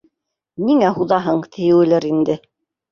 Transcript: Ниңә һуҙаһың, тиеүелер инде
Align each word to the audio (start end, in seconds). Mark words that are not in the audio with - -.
Ниңә 0.69 0.89
һуҙаһың, 0.97 1.45
тиеүелер 1.59 2.13
инде 2.15 2.43